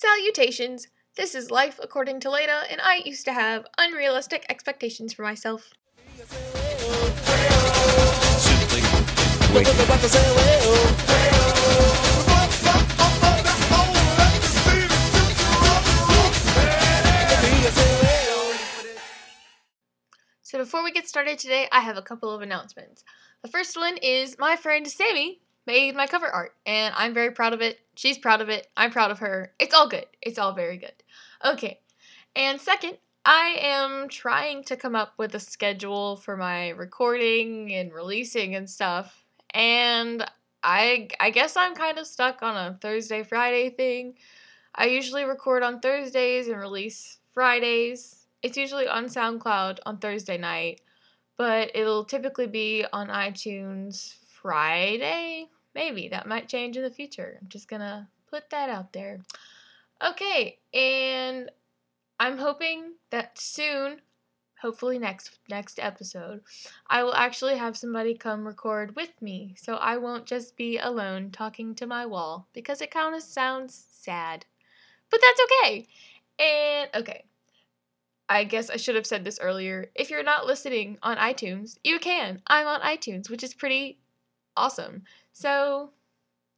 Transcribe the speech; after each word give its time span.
Salutations! 0.00 0.86
This 1.14 1.34
is 1.34 1.50
Life 1.50 1.78
According 1.82 2.20
to 2.20 2.30
Leda, 2.30 2.62
and 2.70 2.80
I 2.80 3.02
used 3.04 3.26
to 3.26 3.34
have 3.34 3.66
unrealistic 3.76 4.46
expectations 4.48 5.12
for 5.12 5.24
myself. 5.24 5.74
So, 20.40 20.56
before 20.56 20.82
we 20.82 20.92
get 20.92 21.08
started 21.08 21.38
today, 21.38 21.68
I 21.70 21.80
have 21.80 21.98
a 21.98 22.02
couple 22.02 22.34
of 22.34 22.40
announcements. 22.40 23.04
The 23.42 23.50
first 23.50 23.76
one 23.76 23.98
is 23.98 24.38
my 24.38 24.56
friend 24.56 24.88
Sammy 24.88 25.42
made 25.70 25.94
my 25.94 26.06
cover 26.06 26.26
art, 26.26 26.52
and 26.66 26.92
I'm 26.96 27.14
very 27.14 27.30
proud 27.30 27.52
of 27.52 27.60
it. 27.60 27.78
She's 27.94 28.18
proud 28.18 28.40
of 28.40 28.48
it. 28.48 28.66
I'm 28.76 28.90
proud 28.90 29.12
of 29.12 29.20
her. 29.20 29.52
It's 29.60 29.72
all 29.72 29.88
good. 29.88 30.06
It's 30.20 30.38
all 30.38 30.52
very 30.52 30.76
good. 30.76 30.92
Okay. 31.44 31.78
And 32.34 32.60
second, 32.60 32.98
I 33.24 33.56
am 33.60 34.08
trying 34.08 34.64
to 34.64 34.76
come 34.76 34.96
up 34.96 35.12
with 35.16 35.34
a 35.34 35.40
schedule 35.40 36.16
for 36.16 36.36
my 36.36 36.70
recording 36.70 37.72
and 37.74 37.92
releasing 37.92 38.56
and 38.56 38.68
stuff. 38.68 39.24
And 39.50 40.24
I 40.62 41.08
I 41.20 41.30
guess 41.30 41.56
I'm 41.56 41.74
kind 41.74 41.98
of 41.98 42.06
stuck 42.06 42.42
on 42.42 42.56
a 42.56 42.76
Thursday 42.80 43.22
Friday 43.22 43.70
thing. 43.70 44.14
I 44.74 44.86
usually 44.86 45.24
record 45.24 45.62
on 45.62 45.80
Thursdays 45.80 46.48
and 46.48 46.58
release 46.58 47.18
Fridays. 47.32 48.26
It's 48.42 48.56
usually 48.56 48.88
on 48.88 49.06
SoundCloud 49.06 49.78
on 49.86 49.98
Thursday 49.98 50.38
night, 50.38 50.80
but 51.36 51.70
it'll 51.74 52.04
typically 52.04 52.46
be 52.46 52.84
on 52.92 53.08
iTunes 53.08 54.14
Friday. 54.40 55.48
Maybe 55.74 56.08
that 56.08 56.26
might 56.26 56.48
change 56.48 56.76
in 56.76 56.82
the 56.82 56.90
future. 56.90 57.38
I'm 57.40 57.48
just 57.48 57.68
gonna 57.68 58.08
put 58.28 58.50
that 58.50 58.68
out 58.68 58.92
there. 58.92 59.20
Okay, 60.02 60.58
and 60.72 61.50
I'm 62.18 62.38
hoping 62.38 62.94
that 63.10 63.38
soon, 63.38 64.00
hopefully 64.60 64.98
next 64.98 65.38
next 65.48 65.78
episode, 65.78 66.40
I 66.88 67.02
will 67.02 67.14
actually 67.14 67.56
have 67.56 67.76
somebody 67.76 68.14
come 68.14 68.46
record 68.46 68.96
with 68.96 69.10
me, 69.20 69.54
so 69.58 69.74
I 69.76 69.96
won't 69.98 70.26
just 70.26 70.56
be 70.56 70.78
alone 70.78 71.30
talking 71.30 71.74
to 71.76 71.86
my 71.86 72.06
wall 72.06 72.48
because 72.52 72.80
it 72.80 72.90
kind 72.90 73.14
of 73.14 73.22
sounds 73.22 73.86
sad. 73.90 74.46
But 75.10 75.20
that's 75.20 75.40
okay. 75.42 75.88
And 76.38 76.90
okay. 76.94 77.24
I 78.28 78.44
guess 78.44 78.70
I 78.70 78.76
should 78.76 78.94
have 78.94 79.06
said 79.06 79.24
this 79.24 79.40
earlier. 79.40 79.90
If 79.96 80.08
you're 80.08 80.22
not 80.22 80.46
listening 80.46 80.98
on 81.02 81.16
iTunes, 81.16 81.78
you 81.82 81.98
can. 81.98 82.40
I'm 82.46 82.68
on 82.68 82.80
iTunes, 82.80 83.28
which 83.28 83.42
is 83.42 83.54
pretty 83.54 83.98
awesome. 84.60 85.02
So, 85.32 85.90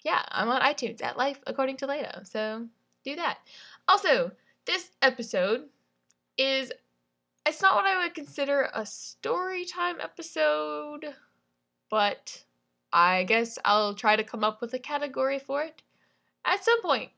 yeah, 0.04 0.22
I'm 0.28 0.48
on 0.48 0.60
iTunes 0.60 1.02
at 1.02 1.16
Life 1.16 1.40
According 1.46 1.76
to 1.78 1.86
Leda. 1.86 2.24
So, 2.24 2.66
do 3.04 3.16
that. 3.16 3.38
Also, 3.86 4.32
this 4.66 4.90
episode 5.00 5.68
is 6.36 6.72
it's 7.46 7.62
not 7.62 7.74
what 7.74 7.86
I 7.86 8.02
would 8.02 8.14
consider 8.14 8.68
a 8.74 8.84
story 8.84 9.64
time 9.64 9.96
episode, 10.00 11.14
but 11.90 12.44
I 12.92 13.24
guess 13.24 13.58
I'll 13.64 13.94
try 13.94 14.16
to 14.16 14.24
come 14.24 14.44
up 14.44 14.60
with 14.60 14.74
a 14.74 14.78
category 14.78 15.38
for 15.38 15.62
it 15.62 15.82
at 16.44 16.64
some 16.64 16.82
point. 16.82 17.10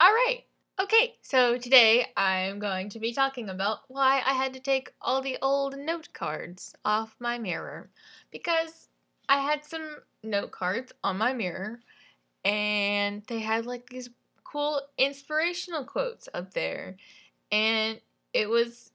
All 0.00 0.12
right. 0.12 0.44
Okay, 0.80 1.16
so 1.20 1.58
today 1.58 2.06
I'm 2.16 2.58
going 2.58 2.88
to 2.90 2.98
be 2.98 3.12
talking 3.12 3.50
about 3.50 3.80
why 3.88 4.22
I 4.24 4.32
had 4.32 4.54
to 4.54 4.60
take 4.60 4.92
all 5.00 5.20
the 5.20 5.36
old 5.42 5.76
note 5.76 6.08
cards 6.14 6.74
off 6.84 7.14
my 7.20 7.36
mirror 7.36 7.90
because 8.30 8.88
I 9.30 9.38
had 9.38 9.64
some 9.64 9.98
note 10.24 10.50
cards 10.50 10.92
on 11.04 11.16
my 11.16 11.32
mirror 11.32 11.80
and 12.44 13.22
they 13.28 13.38
had 13.38 13.64
like 13.64 13.88
these 13.88 14.10
cool 14.44 14.82
inspirational 14.98 15.84
quotes 15.84 16.28
up 16.34 16.52
there 16.52 16.96
and 17.52 18.00
it 18.34 18.50
was 18.50 18.90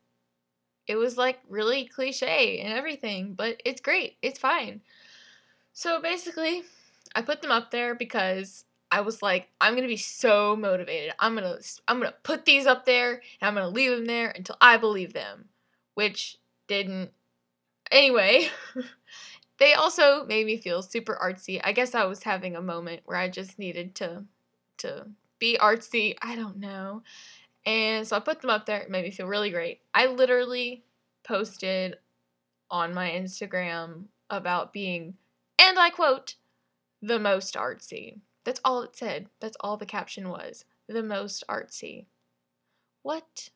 it 0.88 0.98
was 0.98 1.18
like 1.18 1.40
really 1.50 1.86
cliche 1.86 2.60
and 2.60 2.74
everything 2.74 3.34
but 3.34 3.62
it's 3.66 3.82
great 3.82 4.18
it's 4.22 4.38
fine. 4.38 4.82
So 5.74 6.02
basically 6.02 6.64
i 7.16 7.22
put 7.22 7.42
them 7.42 7.52
up 7.52 7.72
there 7.72 7.96
because 7.96 8.66
i 8.92 9.00
was 9.00 9.22
like 9.22 9.48
i'm 9.62 9.76
gonna 9.76 9.88
be 9.88 9.96
so 9.98 10.58
motivated. 10.58 11.14
I'm 11.20 11.34
gonna 11.36 11.60
i'm 11.88 12.00
gonna 12.00 12.14
put 12.24 12.44
these 12.44 12.66
up 12.68 12.86
there 12.86 13.14
and 13.14 13.48
i'm 13.48 13.56
gonna 13.56 13.70
leave 13.70 13.92
them 13.92 14.06
there 14.06 14.32
until 14.36 14.58
i 14.60 14.76
believe 14.76 15.14
them 15.14 15.46
which 15.94 16.38
didn't 16.68 17.12
anyway 17.92 18.50
they 19.58 19.74
also 19.74 20.26
made 20.26 20.46
me 20.46 20.58
feel 20.58 20.82
super 20.82 21.18
artsy 21.22 21.60
i 21.64 21.72
guess 21.72 21.96
i 21.96 22.04
was 22.04 22.24
having 22.24 22.56
a 22.56 22.62
moment 22.62 23.02
where 23.06 23.18
i 23.18 23.30
just 23.30 23.58
needed 23.60 23.96
to 23.96 24.24
to 24.78 25.06
be 25.40 25.58
artsy 25.60 26.16
i 26.22 26.36
don't 26.36 26.58
know 26.58 27.02
and 27.66 28.08
so 28.08 28.16
I 28.16 28.20
put 28.20 28.42
them 28.42 28.52
up 28.52 28.66
there. 28.66 28.82
It 28.82 28.92
made 28.92 29.04
me 29.04 29.12
feel 29.12 29.28
really 29.28 29.50
great. 29.50 29.82
I 29.94 30.06
literally 30.06 30.84
posted 31.24 31.98
on 32.70 32.94
my 32.94 33.10
Instagram 33.10 34.06
about 34.30 34.74
being, 34.74 35.16
and 35.60 35.80
I 35.80 35.90
quote, 35.90 36.36
the 37.02 37.20
most 37.20 37.56
artsy. 37.56 38.20
That's 38.44 38.62
all 38.64 38.84
it 38.84 38.96
said. 38.96 39.28
That's 39.40 39.58
all 39.60 39.78
the 39.78 39.86
caption 39.86 40.30
was. 40.30 40.66
The 40.88 41.02
most 41.02 41.44
artsy. 41.50 42.06
What? 43.02 43.50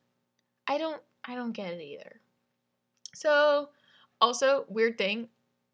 I 0.67 0.77
don't 0.77 1.01
I 1.25 1.35
don't 1.35 1.51
get 1.51 1.73
it 1.73 1.81
either. 1.81 2.19
So, 3.13 3.69
also 4.21 4.66
weird 4.69 4.97
thing, 4.97 5.27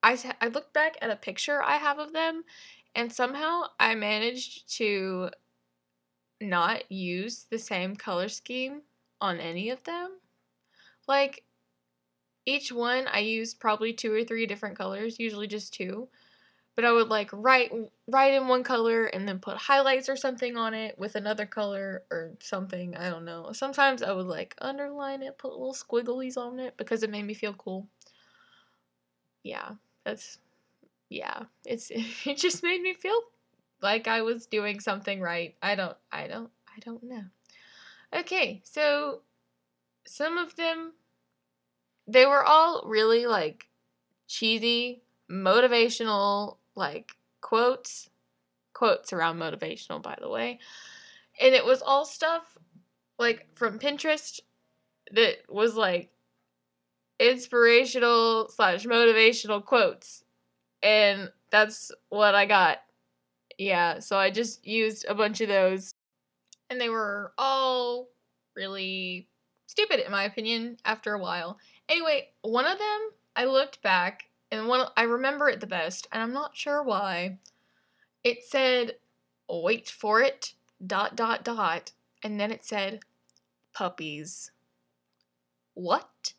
I 0.06 0.18
I 0.40 0.48
looked 0.48 0.74
back 0.74 0.98
at 1.02 1.10
a 1.10 1.16
picture 1.16 1.64
I 1.64 1.78
have 1.78 1.98
of 1.98 2.14
them 2.14 2.44
and 2.94 3.12
somehow 3.12 3.64
I 3.80 3.96
managed 3.96 4.70
to 4.78 5.32
not 6.40 6.92
use 6.92 7.46
the 7.50 7.58
same 7.58 7.96
color 7.96 8.30
scheme 8.30 8.84
on 9.20 9.40
any 9.40 9.70
of 9.72 9.84
them. 9.84 10.20
Like 11.08 11.44
each 12.46 12.72
one 12.72 13.08
I 13.08 13.20
used 13.20 13.60
probably 13.60 13.94
two 13.94 14.14
or 14.14 14.24
three 14.24 14.46
different 14.46 14.78
colors, 14.78 15.20
usually 15.20 15.48
just 15.48 15.74
two. 15.74 16.08
But 16.76 16.86
I 16.86 16.92
would 16.92 17.08
like 17.08 17.30
write 17.34 17.72
write 18.08 18.34
in 18.34 18.48
one 18.48 18.64
color 18.64 19.06
and 19.06 19.28
then 19.28 19.40
put 19.40 19.58
highlights 19.58 20.10
or 20.10 20.18
something 20.18 20.58
on 20.58 20.74
it 20.74 21.00
with 21.00 21.16
another 21.16 21.46
color 21.46 22.04
or 22.12 22.34
something, 22.42 22.96
I 22.96 23.10
don't 23.10 23.26
know. 23.26 23.52
Sometimes 23.54 24.04
I 24.04 24.12
would 24.12 24.28
like 24.28 24.56
underline 24.60 25.24
it, 25.24 25.38
put 25.40 25.54
little 25.54 25.74
squigglies 25.74 26.38
on 26.38 26.60
it 26.60 26.78
because 26.78 27.02
it 27.04 27.10
made 27.10 27.24
me 27.26 27.34
feel 27.34 27.54
cool. 27.54 27.88
Yeah, 29.44 29.76
that's 30.06 30.38
yeah, 31.10 31.44
it's 31.66 31.92
it 32.26 32.38
just 32.38 32.64
made 32.64 32.82
me 32.82 32.94
feel 32.94 33.20
like 33.82 34.08
I 34.08 34.22
was 34.22 34.46
doing 34.46 34.80
something 34.80 35.20
right. 35.20 35.56
I 35.62 35.76
don't 35.76 35.98
I 36.12 36.28
don't 36.28 36.50
I 36.68 36.80
don't 36.80 37.04
know. 37.04 37.24
Okay, 38.16 38.62
so 38.64 39.22
some 40.08 40.38
of 40.38 40.56
them 40.56 40.94
they 42.08 42.26
were 42.26 42.44
all 42.44 42.84
really 42.86 43.26
like 43.26 43.68
cheesy, 44.28 45.02
motivational 45.30 46.58
like 46.76 47.12
quotes 47.42 48.10
quotes 48.74 49.14
around 49.14 49.38
motivational 49.38 50.02
by 50.02 50.18
the 50.22 50.30
way. 50.30 50.60
And 51.42 51.54
it 51.54 51.66
was 51.66 51.82
all 51.82 52.06
stuff 52.06 52.58
like 53.18 53.48
from 53.56 53.80
Pinterest 53.80 54.40
that 55.12 55.38
was 55.50 55.76
like 55.76 56.12
inspirational 57.20 58.50
slash 58.50 58.86
motivational 58.86 59.64
quotes. 59.64 60.24
And 60.84 61.32
that's 61.52 61.92
what 62.10 62.36
I 62.36 62.46
got 62.46 62.80
yeah, 63.58 64.00
so 64.00 64.18
I 64.18 64.30
just 64.30 64.66
used 64.66 65.06
a 65.08 65.16
bunch 65.16 65.42
of 65.42 65.48
those. 65.48 65.92
And 66.70 66.80
they 66.80 66.90
were 66.90 67.34
all 67.38 68.10
really 68.56 69.28
stupid, 69.68 70.06
in 70.06 70.12
my 70.12 70.24
opinion, 70.24 70.78
after 70.86 71.14
a 71.14 71.20
while. 71.20 71.58
Anyway, 71.90 72.30
one 72.42 72.66
of 72.66 72.78
them, 72.78 73.10
I 73.36 73.46
looked 73.46 73.82
back, 73.82 74.26
and 74.52 74.68
one 74.68 74.88
I 74.98 75.04
remember 75.04 75.50
it 75.50 75.60
the 75.60 75.68
best, 75.68 76.08
and 76.12 76.22
I'm 76.22 76.34
not 76.34 76.56
sure 76.56 76.84
why. 76.84 77.38
It 78.24 78.44
said, 78.44 78.96
wait 79.50 79.90
for 79.90 80.22
it, 80.22 80.54
dot, 80.86 81.16
dot, 81.16 81.44
dot, 81.44 81.92
and 82.24 82.40
then 82.40 82.52
it 82.52 82.66
said, 82.66 83.02
puppies. 83.74 84.52
What? 85.76 86.34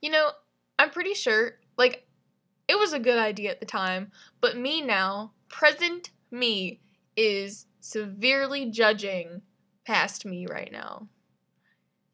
You 0.00 0.10
know, 0.10 0.30
I'm 0.78 0.90
pretty 0.90 1.14
sure, 1.14 1.58
like, 1.76 2.06
it 2.68 2.78
was 2.78 2.92
a 2.92 2.98
good 2.98 3.18
idea 3.18 3.50
at 3.50 3.60
the 3.60 3.66
time, 3.66 4.10
but 4.40 4.56
me 4.56 4.82
now, 4.82 5.32
present 5.48 6.10
me, 6.30 6.80
is 7.16 7.66
severely 7.80 8.70
judging 8.70 9.42
past 9.86 10.26
me 10.26 10.46
right 10.46 10.70
now. 10.70 11.08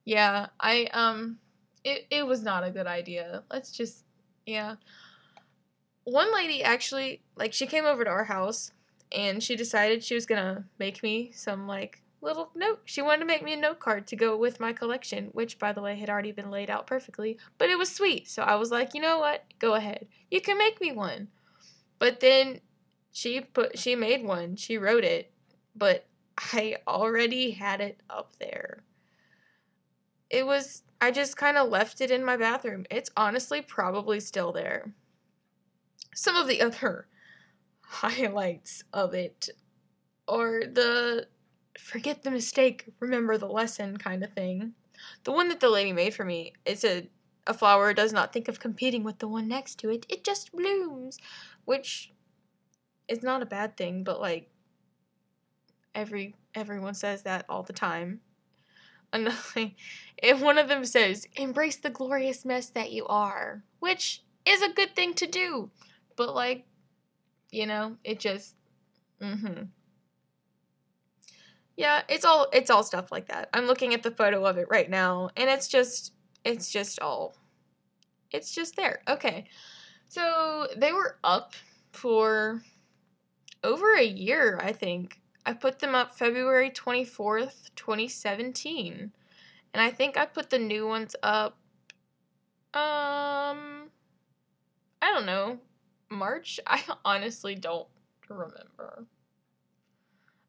Yeah, 0.05 0.49
I, 0.61 0.85
um, 0.93 1.39
it, 1.85 2.07
it 2.11 2.27
was 2.27 2.43
not 2.43 2.65
a 2.65 2.71
good 2.71 2.87
idea. 2.87 3.43
Let's 3.51 3.73
just, 3.73 4.05
yeah. 4.47 4.77
One 6.05 6.33
lady 6.35 6.63
actually, 6.63 7.23
like, 7.37 7.53
she 7.53 7.67
came 7.67 7.85
over 7.85 8.05
to 8.05 8.11
our 8.11 8.25
house 8.25 8.73
and 9.11 9.43
she 9.43 9.57
decided 9.57 10.05
she 10.05 10.15
was 10.15 10.27
gonna 10.27 10.65
make 10.79 11.03
me 11.03 11.33
some, 11.33 11.67
like, 11.67 12.02
little 12.23 12.51
note. 12.55 12.81
She 12.85 13.03
wanted 13.03 13.21
to 13.21 13.27
make 13.27 13.43
me 13.43 13.53
a 13.53 13.57
note 13.57 13.81
card 13.81 14.07
to 14.07 14.17
go 14.17 14.37
with 14.37 14.61
my 14.61 14.73
collection, 14.73 15.27
which, 15.33 15.59
by 15.59 15.73
the 15.73 15.83
way, 15.83 15.97
had 15.97 16.09
already 16.09 16.33
been 16.33 16.51
laid 16.51 16.71
out 16.71 16.87
perfectly, 16.87 17.39
but 17.59 17.69
it 17.69 17.79
was 17.79 17.91
sweet. 17.91 18.29
So 18.29 18.43
I 18.43 18.55
was 18.55 18.71
like, 18.71 18.95
you 18.95 19.01
know 19.01 19.19
what? 19.19 19.45
Go 19.59 19.75
ahead. 19.75 20.07
You 20.31 20.41
can 20.41 20.57
make 20.57 20.81
me 20.81 20.93
one. 20.93 21.29
But 21.99 22.21
then 22.21 22.61
she 23.11 23.41
put, 23.41 23.79
she 23.79 23.97
made 23.97 24.25
one. 24.25 24.57
She 24.57 24.79
wrote 24.79 25.05
it, 25.05 25.33
but 25.75 26.07
I 26.53 26.77
already 26.87 27.51
had 27.51 27.81
it 27.81 28.01
up 28.09 28.37
there. 28.39 28.85
It 30.31 30.47
was, 30.47 30.83
I 31.01 31.11
just 31.11 31.37
kind 31.37 31.59
of 31.59 31.69
left 31.69 32.01
it 32.01 32.11
in 32.11 32.25
my 32.25 32.37
bathroom. 32.37 32.87
It's 32.91 33.11
honestly 33.17 33.61
probably 33.61 34.21
still 34.21 34.53
there. 34.53 34.95
Some 36.15 36.37
of 36.37 36.47
the 36.47 36.63
other 36.63 37.07
highlights 37.83 38.85
of 38.93 39.13
it 39.13 39.51
are 40.29 40.61
the 40.61 41.27
forget 41.79 42.23
the 42.23 42.31
mistake, 42.31 42.87
remember 43.01 43.39
the 43.39 43.47
lesson 43.49 43.97
kind 43.97 44.23
of 44.23 44.33
thing. 44.33 44.75
The 45.25 45.33
one 45.33 45.49
that 45.49 45.61
the 45.61 45.69
lady 45.69 45.93
made 45.93 46.15
for 46.15 46.25
me, 46.25 46.53
it's 46.65 46.85
a 46.85 47.09
a 47.47 47.55
flower 47.55 47.93
does 47.93 48.13
not 48.13 48.33
think 48.33 48.49
of 48.49 48.61
competing 48.61 49.03
with 49.03 49.19
the 49.19 49.27
one 49.27 49.49
next 49.49 49.79
to 49.81 49.91
it. 49.91 50.07
It 50.09 50.23
just 50.23 50.53
blooms, 50.53 51.19
which 51.65 52.13
is 53.09 53.23
not 53.23 53.43
a 53.43 53.47
bad 53.47 53.77
thing, 53.77 54.05
but 54.05 54.21
like 54.21 54.49
every 55.95 56.37
everyone 56.55 56.95
says 56.95 57.23
that 57.23 57.45
all 57.49 57.63
the 57.63 57.73
time. 57.73 58.21
Another, 59.13 59.73
if 60.17 60.41
one 60.41 60.57
of 60.57 60.69
them 60.69 60.85
says, 60.85 61.27
"Embrace 61.37 61.77
the 61.77 61.91
glorious 61.91 62.45
mess 62.45 62.71
that 62.71 62.93
you 62.93 63.07
are," 63.09 63.63
which 63.81 64.23
is 64.47 64.63
a 64.63 64.73
good 64.73 64.97
thing 64.97 65.13
to 65.15 65.27
do, 65.27 65.71
but 66.17 66.35
like, 66.35 66.65
you 67.51 67.67
know, 67.67 67.97
it 68.05 68.19
just, 68.19 68.55
mm-hmm. 69.21 69.65
Yeah, 71.83 72.03
it's 72.09 72.25
all 72.25 72.47
it's 72.53 72.71
all 72.71 72.85
stuff 72.85 73.11
like 73.11 73.27
that. 73.27 73.49
I'm 73.53 73.67
looking 73.67 73.93
at 73.93 74.05
the 74.05 74.13
photo 74.13 74.45
of 74.47 74.57
it 74.57 74.69
right 74.71 74.89
now, 74.89 75.31
and 75.37 75.51
it's 75.51 75.67
just 75.67 76.13
it's 76.45 76.71
just 76.71 77.01
all 77.01 77.35
it's 78.31 78.55
just 78.55 78.77
there. 78.77 79.01
Okay. 79.09 79.47
So 80.07 80.69
they 80.77 80.93
were 80.93 81.19
up 81.25 81.55
for 81.91 82.63
over 83.65 83.97
a 83.97 84.05
year, 84.05 84.61
I 84.63 84.71
think. 84.73 85.21
I 85.45 85.55
put 85.55 85.81
them 85.81 85.97
up 85.97 86.15
February 86.15 86.71
24th, 86.71 87.71
2017. 87.75 89.11
And 89.75 89.83
I 89.83 89.91
think 89.91 90.17
I 90.17 90.25
put 90.27 90.51
the 90.51 90.61
new 90.61 90.87
ones 90.87 91.17
up 91.25 91.59
um 92.75 93.91
I 95.03 95.11
don't 95.13 95.27
know, 95.27 95.59
March. 96.11 96.61
I 96.69 96.81
honestly 97.05 97.57
don't 97.57 97.89
remember. 98.29 99.05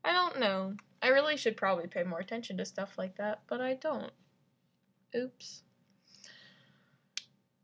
I 0.05 0.11
don't 0.11 0.39
know. 0.39 0.75
I 1.03 1.09
really 1.09 1.35
should 1.35 1.57
probably 1.57 1.87
pay 1.87 2.03
more 2.03 2.19
attention 2.19 2.57
to 2.57 2.65
stuff 2.65 2.97
like 2.97 3.17
that, 3.17 3.41
but 3.47 3.59
I 3.59 3.73
don't. 3.73 4.13
Oops. 5.13 5.63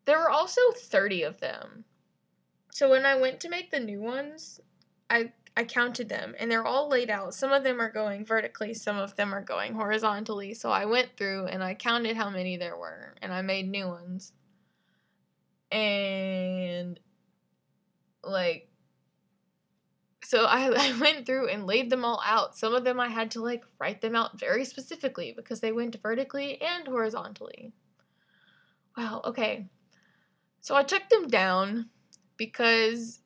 There 0.04 0.20
were 0.20 0.30
also 0.30 0.62
30 0.76 1.24
of 1.24 1.40
them. 1.40 1.86
So 2.72 2.90
when 2.90 3.06
I 3.06 3.16
went 3.16 3.40
to 3.42 3.50
make 3.50 3.72
the 3.72 3.80
new 3.80 4.02
ones, 4.02 4.60
I 5.10 5.32
I 5.58 5.64
counted 5.66 6.08
them 6.08 6.36
and 6.40 6.50
they're 6.50 6.66
all 6.66 6.88
laid 6.88 7.10
out. 7.10 7.34
Some 7.34 7.52
of 7.52 7.64
them 7.64 7.82
are 7.82 7.92
going 7.92 8.24
vertically, 8.26 8.74
some 8.74 8.98
of 8.98 9.16
them 9.16 9.34
are 9.34 9.44
going 9.44 9.74
horizontally. 9.74 10.54
So 10.54 10.70
I 10.70 10.86
went 10.86 11.18
through 11.18 11.48
and 11.48 11.64
I 11.64 11.74
counted 11.74 12.16
how 12.16 12.30
many 12.30 12.58
there 12.58 12.78
were 12.78 13.16
and 13.22 13.34
I 13.34 13.42
made 13.42 13.68
new 13.68 13.88
ones. 13.88 14.32
And 15.72 17.00
like 18.24 18.69
so 20.30 20.46
I, 20.46 20.72
I 20.78 21.00
went 21.00 21.26
through 21.26 21.50
and 21.50 21.66
laid 21.66 21.90
them 21.90 22.06
all 22.06 22.22
out. 22.24 22.56
Some 22.56 22.76
of 22.76 22.84
them 22.84 23.00
I 23.00 23.08
had 23.08 23.32
to 23.32 23.42
like 23.42 23.64
write 23.80 24.00
them 24.00 24.16
out 24.16 24.40
very 24.40 24.64
specifically 24.64 25.34
because 25.36 25.60
they 25.60 25.72
went 25.72 26.00
vertically 26.04 26.62
and 26.62 26.88
horizontally. 26.88 27.74
Wow, 28.96 29.22
okay. 29.26 29.66
So 30.62 30.76
I 30.76 30.84
took 30.84 31.10
them 31.10 31.30
down 31.30 31.90
because 32.38 33.22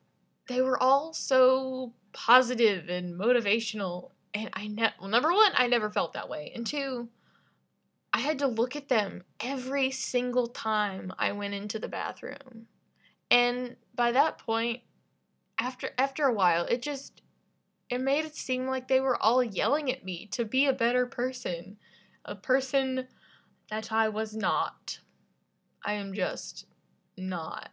they 0.48 0.62
were 0.62 0.82
all 0.82 1.12
so 1.12 1.92
positive 2.14 2.88
and 2.88 3.20
motivational 3.20 4.12
and 4.32 4.48
I 4.54 4.68
ne- 4.68 4.94
well 4.98 5.10
number 5.10 5.30
1 5.30 5.52
I 5.56 5.66
never 5.66 5.90
felt 5.90 6.14
that 6.14 6.30
way 6.30 6.52
and 6.54 6.66
two 6.66 7.08
I 8.14 8.20
had 8.20 8.38
to 8.38 8.46
look 8.46 8.76
at 8.76 8.88
them 8.88 9.24
every 9.40 9.90
single 9.90 10.46
time 10.46 11.12
I 11.18 11.32
went 11.32 11.54
into 11.54 11.80
the 11.80 11.88
bathroom. 11.88 12.66
And 13.30 13.74
by 13.96 14.12
that 14.12 14.38
point 14.38 14.82
after 15.58 15.90
after 15.98 16.24
a 16.24 16.32
while 16.32 16.64
it 16.64 16.82
just 16.82 17.22
it 17.90 18.00
made 18.00 18.24
it 18.24 18.34
seem 18.34 18.66
like 18.66 18.88
they 18.88 19.00
were 19.00 19.20
all 19.22 19.42
yelling 19.42 19.90
at 19.90 20.04
me 20.04 20.26
to 20.32 20.44
be 20.44 20.66
a 20.66 20.72
better 20.72 21.06
person, 21.06 21.76
a 22.24 22.34
person 22.34 23.06
that 23.70 23.92
I 23.92 24.08
was 24.08 24.34
not. 24.34 24.98
I 25.84 25.94
am 25.94 26.14
just 26.14 26.66
not. 27.16 27.70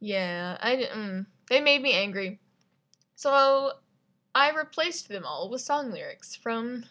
Yeah, 0.00 0.56
I 0.60 0.88
mm, 0.94 1.26
they 1.48 1.60
made 1.60 1.82
me 1.82 1.92
angry. 1.92 2.40
So 3.14 3.72
I 4.34 4.50
replaced 4.50 5.08
them 5.08 5.24
all 5.24 5.50
with 5.50 5.60
song 5.60 5.92
lyrics 5.92 6.34
from 6.34 6.84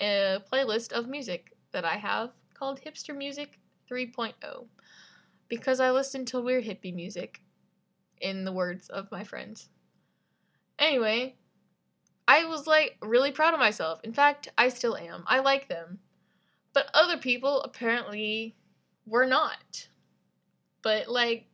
a 0.00 0.38
playlist 0.52 0.92
of 0.92 1.08
music 1.08 1.52
that 1.72 1.84
I 1.84 1.96
have 1.96 2.30
called 2.54 2.80
Hipster 2.80 3.16
Music 3.16 3.58
3.0 3.90 4.66
because 5.48 5.80
I 5.80 5.90
listen 5.90 6.24
to 6.26 6.40
weird 6.40 6.64
hippie 6.64 6.94
music 6.94 7.40
in 8.20 8.44
the 8.44 8.52
words 8.52 8.88
of 8.88 9.10
my 9.10 9.24
friends. 9.24 9.68
Anyway, 10.78 11.36
I 12.26 12.44
was 12.44 12.66
like 12.66 12.96
really 13.02 13.32
proud 13.32 13.54
of 13.54 13.60
myself. 13.60 14.00
In 14.04 14.12
fact, 14.12 14.48
I 14.56 14.68
still 14.68 14.96
am. 14.96 15.24
I 15.26 15.40
like 15.40 15.68
them. 15.68 15.98
But 16.72 16.90
other 16.94 17.18
people 17.18 17.62
apparently 17.62 18.56
were 19.06 19.26
not. 19.26 19.88
But 20.82 21.08
like 21.08 21.46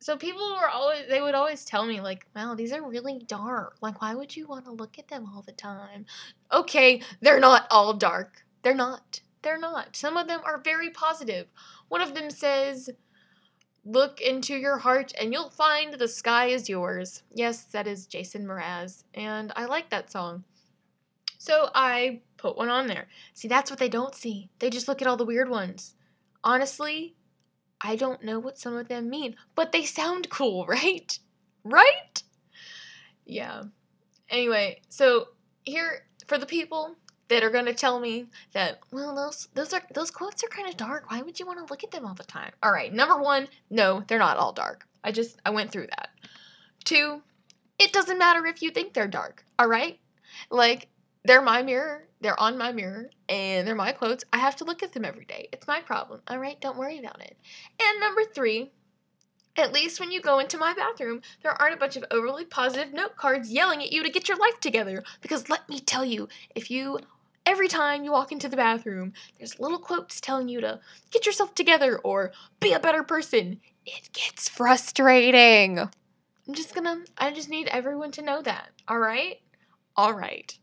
so 0.00 0.16
people 0.16 0.54
were 0.54 0.68
always 0.68 1.08
they 1.08 1.20
would 1.20 1.34
always 1.34 1.64
tell 1.64 1.84
me 1.84 2.00
like, 2.00 2.26
"Wow, 2.34 2.54
these 2.54 2.72
are 2.72 2.82
really 2.88 3.18
dark. 3.26 3.76
Like 3.80 4.00
why 4.00 4.14
would 4.14 4.36
you 4.36 4.46
want 4.46 4.64
to 4.66 4.70
look 4.70 4.98
at 4.98 5.08
them 5.08 5.26
all 5.26 5.42
the 5.42 5.52
time?" 5.52 6.06
Okay, 6.52 7.02
they're 7.20 7.40
not 7.40 7.66
all 7.70 7.94
dark. 7.94 8.44
They're 8.62 8.74
not. 8.74 9.20
They're 9.42 9.58
not. 9.58 9.96
Some 9.96 10.16
of 10.16 10.28
them 10.28 10.40
are 10.44 10.58
very 10.58 10.90
positive. 10.90 11.48
One 11.88 12.00
of 12.00 12.14
them 12.14 12.30
says, 12.30 12.90
Look 13.84 14.20
into 14.20 14.54
your 14.54 14.78
heart 14.78 15.12
and 15.20 15.32
you'll 15.32 15.50
find 15.50 15.94
the 15.94 16.08
sky 16.08 16.46
is 16.46 16.68
yours. 16.68 17.22
Yes, 17.32 17.64
that 17.64 17.86
is 17.86 18.06
Jason 18.06 18.46
Mraz, 18.46 19.04
and 19.14 19.52
I 19.56 19.64
like 19.64 19.90
that 19.90 20.10
song. 20.10 20.44
So 21.38 21.70
I 21.74 22.20
put 22.36 22.56
one 22.56 22.68
on 22.68 22.88
there. 22.88 23.06
See, 23.32 23.48
that's 23.48 23.70
what 23.70 23.78
they 23.78 23.88
don't 23.88 24.14
see. 24.14 24.50
They 24.58 24.70
just 24.70 24.88
look 24.88 25.00
at 25.00 25.08
all 25.08 25.16
the 25.16 25.24
weird 25.24 25.48
ones. 25.48 25.94
Honestly, 26.42 27.14
I 27.80 27.96
don't 27.96 28.24
know 28.24 28.38
what 28.38 28.58
some 28.58 28.76
of 28.76 28.88
them 28.88 29.08
mean, 29.08 29.36
but 29.54 29.72
they 29.72 29.84
sound 29.84 30.28
cool, 30.30 30.66
right? 30.66 31.18
Right? 31.64 32.22
Yeah. 33.24 33.62
Anyway, 34.28 34.80
so 34.88 35.28
here 35.64 36.04
for 36.26 36.38
the 36.38 36.46
people 36.46 36.96
that 37.28 37.42
are 37.42 37.50
going 37.50 37.66
to 37.66 37.74
tell 37.74 38.00
me 38.00 38.26
that 38.52 38.80
well 38.90 39.14
those 39.14 39.48
those 39.54 39.72
are 39.72 39.82
those 39.94 40.10
quotes 40.10 40.42
are 40.42 40.48
kind 40.48 40.68
of 40.68 40.76
dark. 40.76 41.10
Why 41.10 41.22
would 41.22 41.38
you 41.38 41.46
want 41.46 41.58
to 41.58 41.70
look 41.70 41.84
at 41.84 41.90
them 41.90 42.06
all 42.06 42.14
the 42.14 42.24
time? 42.24 42.52
All 42.62 42.72
right, 42.72 42.92
number 42.92 43.20
1, 43.20 43.48
no, 43.70 44.02
they're 44.06 44.18
not 44.18 44.36
all 44.36 44.52
dark. 44.52 44.86
I 45.04 45.12
just 45.12 45.38
I 45.44 45.50
went 45.50 45.70
through 45.70 45.88
that. 45.88 46.10
2, 46.84 47.20
it 47.78 47.92
doesn't 47.92 48.18
matter 48.18 48.46
if 48.46 48.62
you 48.62 48.70
think 48.70 48.92
they're 48.94 49.08
dark. 49.08 49.44
All 49.58 49.68
right? 49.68 49.98
Like 50.50 50.88
they're 51.24 51.42
my 51.42 51.62
mirror, 51.62 52.06
they're 52.20 52.40
on 52.40 52.56
my 52.56 52.72
mirror, 52.72 53.10
and 53.28 53.66
they're 53.66 53.74
my 53.74 53.92
quotes. 53.92 54.24
I 54.32 54.38
have 54.38 54.56
to 54.56 54.64
look 54.64 54.82
at 54.82 54.92
them 54.92 55.04
every 55.04 55.24
day. 55.24 55.48
It's 55.52 55.66
my 55.66 55.80
problem. 55.80 56.22
All 56.28 56.38
right, 56.38 56.60
don't 56.60 56.78
worry 56.78 56.98
about 56.98 57.20
it. 57.20 57.36
And 57.80 58.00
number 58.00 58.22
3, 58.24 58.70
at 59.56 59.72
least 59.72 60.00
when 60.00 60.10
you 60.12 60.20
go 60.20 60.38
into 60.38 60.56
my 60.56 60.72
bathroom, 60.72 61.20
there 61.42 61.60
aren't 61.60 61.74
a 61.74 61.78
bunch 61.78 61.96
of 61.96 62.04
overly 62.10 62.44
positive 62.44 62.92
note 62.92 63.16
cards 63.16 63.50
yelling 63.50 63.82
at 63.82 63.92
you 63.92 64.02
to 64.02 64.10
get 64.10 64.28
your 64.28 64.38
life 64.38 64.60
together. 64.60 65.02
Because 65.20 65.50
let 65.50 65.68
me 65.68 65.80
tell 65.80 66.04
you, 66.04 66.28
if 66.54 66.70
you 66.70 67.00
every 67.48 67.66
time 67.66 68.04
you 68.04 68.12
walk 68.12 68.30
into 68.30 68.46
the 68.46 68.56
bathroom, 68.56 69.14
there's 69.38 69.58
little 69.58 69.78
quotes 69.78 70.20
telling 70.20 70.48
you 70.48 70.60
to 70.60 70.78
get 71.10 71.24
yourself 71.24 71.54
together 71.54 71.98
or 72.04 72.30
be 72.60 72.74
a 72.74 72.78
better 72.78 73.02
person. 73.02 73.58
It 73.86 74.10
gets 74.12 74.50
frustrating. 74.50 75.78
I'm 75.78 76.54
just 76.54 76.74
gonna, 76.74 76.98
I 77.16 77.30
just 77.30 77.48
need 77.48 77.68
everyone 77.68 78.12
to 78.12 78.22
know 78.22 78.42
that. 78.42 78.68
All 78.86 78.98
right? 78.98 79.40
All 79.96 80.12
right. 80.12 80.56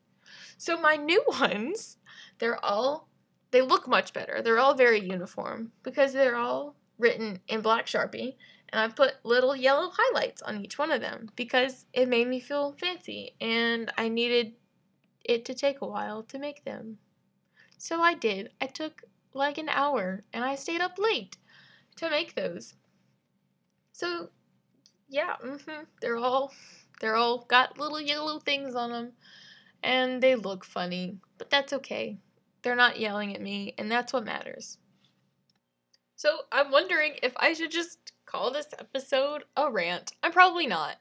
So 0.60 0.80
my 0.80 0.96
new 0.96 1.24
ones, 1.39 1.98
they're 2.38 2.63
all, 2.63 3.10
they 3.50 3.63
look 3.63 3.88
much 3.88 4.13
better. 4.13 4.44
They're 4.44 4.60
all 4.60 4.75
very 4.75 5.00
uniform 5.00 5.72
because 5.82 6.13
they're 6.13 6.38
all 6.38 6.75
written 7.00 7.39
in 7.48 7.62
black 7.62 7.88
Sharpie. 7.88 8.36
And 8.70 8.80
I 8.80 8.89
put 8.89 9.13
little 9.24 9.56
yellow 9.56 9.89
highlights 9.92 10.44
on 10.44 10.63
each 10.63 10.77
one 10.77 10.92
of 10.92 11.01
them 11.01 11.30
because 11.36 11.86
it 11.94 12.10
made 12.10 12.27
me 12.27 12.39
feel 12.39 12.75
fancy 12.80 13.34
and 13.42 13.92
I 13.98 14.08
needed 14.10 14.54
it 15.25 15.46
to 15.46 15.53
take 15.53 15.82
a 15.82 15.88
while 15.88 16.24
to 16.24 16.39
make 16.39 16.63
them. 16.63 16.98
So 17.77 18.01
I 18.01 18.13
did. 18.13 18.51
I 18.62 18.67
took 18.67 19.03
like 19.34 19.58
an 19.58 19.70
hour 19.70 20.24
and 20.34 20.44
I 20.44 20.55
stayed 20.55 20.82
up 20.82 20.98
late 20.98 21.38
to 21.98 22.10
make 22.10 22.36
those. 22.36 22.75
So 23.91 24.29
yeah, 25.10 25.36
mm-hmm, 25.44 25.84
they're 26.01 26.17
all 26.17 26.53
they're 27.00 27.15
all 27.15 27.46
got 27.50 27.77
little 27.77 28.01
yellow 28.01 28.39
things 28.39 28.75
on 28.75 28.91
them 28.91 29.12
and 29.84 30.22
they 30.22 30.36
look 30.36 30.65
funny, 30.65 31.17
but 31.38 31.50
that's 31.50 31.74
okay. 31.74 32.17
They're 32.62 32.75
not 32.75 33.00
yelling 33.00 33.36
at 33.36 33.41
me 33.41 33.75
and 33.77 33.91
that's 33.91 34.13
what 34.13 34.25
matters. 34.25 34.77
So 36.15 36.39
I'm 36.51 36.72
wondering 36.72 37.15
if 37.22 37.34
I 37.36 37.53
should 37.53 37.72
just 37.72 38.13
call 38.25 38.51
this 38.51 38.67
episode 38.79 39.44
a 39.55 39.70
rant. 39.70 40.13
I'm 40.24 40.32
probably 40.32 40.65
not. 40.65 40.96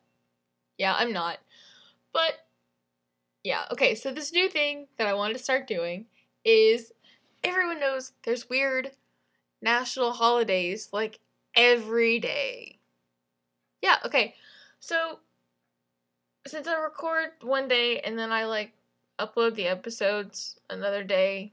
Yeah, 0.76 0.94
I'm 0.96 1.12
not. 1.12 1.38
But 2.12 2.34
Yeah, 3.44 3.64
okay, 3.72 3.94
so 3.94 4.10
this 4.10 4.32
new 4.32 4.48
thing 4.48 4.88
that 4.96 5.06
I 5.06 5.12
wanted 5.12 5.34
to 5.34 5.44
start 5.44 5.68
doing 5.68 6.06
is 6.46 6.92
everyone 7.44 7.78
knows 7.78 8.12
there's 8.24 8.48
weird 8.48 8.92
national 9.60 10.12
holidays 10.12 10.88
like 10.92 11.20
every 11.54 12.18
day. 12.18 12.78
Yeah, 13.82 13.96
okay. 14.06 14.34
So 14.80 15.18
since 16.46 16.66
I 16.66 16.74
record 16.74 17.32
one 17.42 17.68
day 17.68 18.00
and 18.00 18.18
then 18.18 18.32
I 18.32 18.46
like 18.46 18.72
upload 19.18 19.54
the 19.54 19.66
episodes 19.66 20.58
another 20.70 21.04
day, 21.04 21.52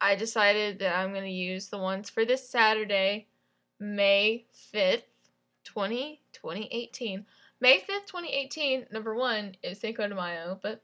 I 0.00 0.14
decided 0.14 0.78
that 0.78 0.96
I'm 0.96 1.10
going 1.10 1.24
to 1.24 1.30
use 1.30 1.66
the 1.66 1.78
ones 1.78 2.10
for 2.10 2.24
this 2.24 2.48
Saturday, 2.48 3.26
May 3.80 4.44
5th, 4.72 5.02
20, 5.64 6.20
2018. 6.32 7.26
May 7.60 7.78
5th, 7.78 8.06
2018, 8.06 8.86
number 8.92 9.16
one 9.16 9.56
is 9.64 9.80
Cinco 9.80 10.06
de 10.06 10.14
Mayo, 10.14 10.58
but 10.62 10.80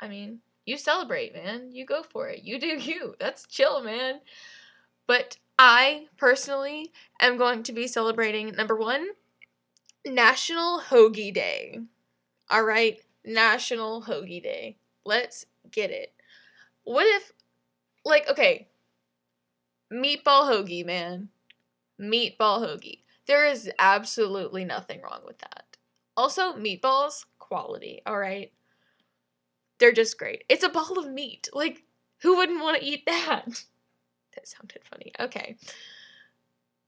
I 0.00 0.08
mean, 0.08 0.40
you 0.66 0.78
celebrate, 0.78 1.34
man. 1.34 1.72
You 1.72 1.84
go 1.84 2.02
for 2.02 2.28
it. 2.28 2.42
You 2.42 2.58
do 2.58 2.66
you. 2.78 3.14
That's 3.18 3.46
chill, 3.46 3.82
man. 3.82 4.20
But 5.06 5.36
I 5.58 6.06
personally 6.16 6.92
am 7.20 7.36
going 7.36 7.62
to 7.64 7.72
be 7.72 7.86
celebrating 7.86 8.52
number 8.52 8.76
one, 8.76 9.08
National 10.06 10.80
Hoagie 10.80 11.34
Day. 11.34 11.80
All 12.48 12.64
right, 12.64 12.98
National 13.24 14.02
Hoagie 14.02 14.42
Day. 14.42 14.76
Let's 15.04 15.46
get 15.70 15.90
it. 15.90 16.12
What 16.84 17.06
if, 17.06 17.32
like, 18.04 18.28
okay, 18.30 18.68
meatball 19.92 20.48
hoagie, 20.48 20.86
man. 20.86 21.28
Meatball 22.00 22.60
hoagie. 22.64 23.00
There 23.26 23.46
is 23.46 23.70
absolutely 23.78 24.64
nothing 24.64 25.02
wrong 25.02 25.20
with 25.26 25.38
that. 25.38 25.76
Also, 26.16 26.54
meatballs, 26.54 27.26
quality, 27.38 28.00
all 28.06 28.18
right? 28.18 28.52
They're 29.80 29.92
just 29.92 30.18
great. 30.18 30.44
It's 30.48 30.62
a 30.62 30.68
ball 30.68 30.98
of 30.98 31.10
meat. 31.10 31.48
Like, 31.52 31.82
who 32.22 32.36
wouldn't 32.36 32.60
want 32.60 32.80
to 32.80 32.86
eat 32.86 33.04
that? 33.06 33.64
That 34.36 34.46
sounded 34.46 34.82
funny. 34.88 35.10
Okay. 35.18 35.56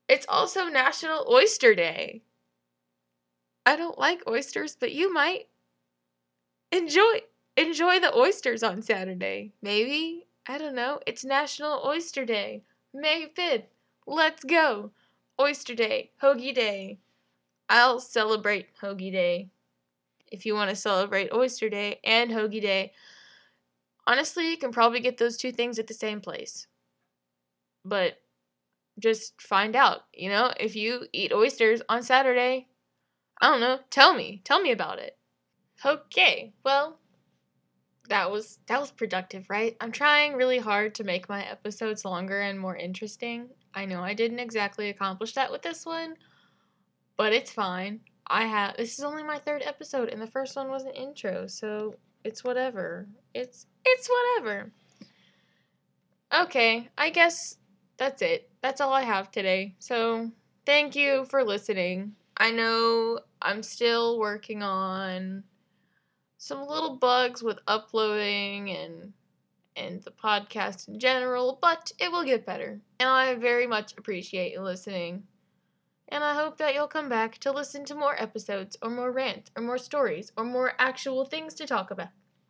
It's 0.08 0.24
also 0.28 0.66
National 0.66 1.26
Oyster 1.28 1.74
Day. 1.74 2.22
I 3.66 3.74
don't 3.74 3.98
like 3.98 4.22
oysters, 4.28 4.76
but 4.76 4.92
you 4.92 5.12
might 5.12 5.48
enjoy 6.70 7.22
enjoy 7.56 7.98
the 7.98 8.16
oysters 8.16 8.62
on 8.62 8.80
Saturday. 8.80 9.52
Maybe. 9.60 10.28
I 10.46 10.56
don't 10.56 10.76
know. 10.76 11.00
It's 11.04 11.24
National 11.24 11.82
Oyster 11.84 12.24
Day. 12.24 12.62
May 12.94 13.26
5th. 13.26 13.64
Let's 14.06 14.44
go. 14.44 14.92
Oyster 15.40 15.74
Day, 15.74 16.10
Hoagie 16.22 16.54
Day. 16.54 16.98
I'll 17.68 17.98
celebrate 17.98 18.68
Hoagie 18.80 19.10
Day. 19.12 19.48
If 20.32 20.46
you 20.46 20.54
want 20.54 20.70
to 20.70 20.76
celebrate 20.76 21.32
Oyster 21.32 21.68
Day 21.68 22.00
and 22.02 22.30
Hoagie 22.30 22.62
Day, 22.62 22.92
honestly, 24.06 24.50
you 24.50 24.56
can 24.56 24.72
probably 24.72 25.00
get 25.00 25.18
those 25.18 25.36
two 25.36 25.52
things 25.52 25.78
at 25.78 25.86
the 25.86 25.94
same 25.94 26.20
place. 26.20 26.66
But 27.84 28.14
just 28.98 29.40
find 29.40 29.76
out, 29.76 30.00
you 30.14 30.30
know, 30.30 30.52
if 30.58 30.74
you 30.74 31.06
eat 31.12 31.32
oysters 31.32 31.82
on 31.88 32.02
Saturday, 32.02 32.68
I 33.40 33.48
don't 33.48 33.60
know, 33.60 33.80
tell 33.90 34.14
me. 34.14 34.40
Tell 34.44 34.60
me 34.60 34.72
about 34.72 34.98
it. 34.98 35.18
Okay. 35.84 36.54
Well, 36.64 36.98
that 38.08 38.30
was 38.30 38.58
that 38.66 38.80
was 38.80 38.90
productive, 38.90 39.48
right? 39.48 39.76
I'm 39.80 39.92
trying 39.92 40.34
really 40.34 40.58
hard 40.58 40.94
to 40.96 41.04
make 41.04 41.28
my 41.28 41.44
episodes 41.44 42.04
longer 42.04 42.40
and 42.40 42.58
more 42.58 42.76
interesting. 42.76 43.48
I 43.74 43.84
know 43.84 44.00
I 44.00 44.14
didn't 44.14 44.40
exactly 44.40 44.90
accomplish 44.90 45.34
that 45.34 45.50
with 45.50 45.62
this 45.62 45.86
one, 45.86 46.16
but 47.16 47.32
it's 47.32 47.50
fine. 47.50 48.00
I 48.26 48.44
have 48.44 48.76
this 48.76 48.98
is 48.98 49.04
only 49.04 49.22
my 49.22 49.38
third 49.38 49.62
episode 49.64 50.08
and 50.08 50.20
the 50.20 50.26
first 50.26 50.56
one 50.56 50.70
was 50.70 50.84
an 50.84 50.92
intro, 50.92 51.46
so 51.46 51.96
it's 52.24 52.44
whatever. 52.44 53.06
It's 53.34 53.66
it's 53.84 54.08
whatever. 54.08 54.72
Okay, 56.32 56.88
I 56.96 57.10
guess 57.10 57.56
that's 57.98 58.22
it. 58.22 58.48
That's 58.62 58.80
all 58.80 58.92
I 58.92 59.02
have 59.02 59.30
today. 59.30 59.74
So, 59.78 60.30
thank 60.64 60.96
you 60.96 61.26
for 61.26 61.44
listening. 61.44 62.14
I 62.36 62.50
know 62.50 63.20
I'm 63.42 63.62
still 63.62 64.18
working 64.18 64.62
on 64.62 65.44
some 66.38 66.66
little 66.66 66.96
bugs 66.96 67.42
with 67.42 67.58
uploading 67.66 68.70
and 68.70 69.12
and 69.76 70.02
the 70.02 70.10
podcast 70.10 70.88
in 70.88 70.98
general, 70.98 71.58
but 71.60 71.92
it 71.98 72.10
will 72.10 72.24
get 72.24 72.46
better. 72.46 72.80
And 73.00 73.08
I 73.08 73.34
very 73.34 73.66
much 73.66 73.94
appreciate 73.96 74.52
you 74.52 74.60
listening. 74.60 75.24
And 76.12 76.22
I 76.22 76.34
hope 76.34 76.58
that 76.58 76.74
you'll 76.74 76.88
come 76.88 77.08
back 77.08 77.38
to 77.38 77.50
listen 77.50 77.86
to 77.86 77.94
more 77.94 78.20
episodes, 78.20 78.76
or 78.82 78.90
more 78.90 79.10
rants, 79.10 79.50
or 79.56 79.62
more 79.62 79.78
stories, 79.78 80.30
or 80.36 80.44
more 80.44 80.74
actual 80.78 81.24
things 81.24 81.54
to 81.54 81.66
talk 81.66 81.90
about. 81.90 82.08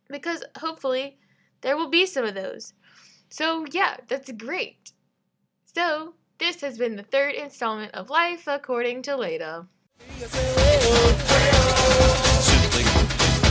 Because 0.09 0.43
hopefully 0.57 1.17
there 1.61 1.77
will 1.77 1.89
be 1.89 2.05
some 2.05 2.25
of 2.25 2.35
those. 2.35 2.73
So, 3.29 3.65
yeah, 3.71 3.95
that's 4.09 4.29
great. 4.33 4.91
So, 5.73 6.15
this 6.39 6.59
has 6.59 6.77
been 6.77 6.97
the 6.97 7.03
third 7.03 7.35
installment 7.35 7.95
of 7.95 8.09
Life 8.09 8.47
According 8.47 9.03
to 9.03 9.15
Leda. 9.15 9.65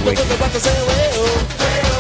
Waiting. 0.05 1.92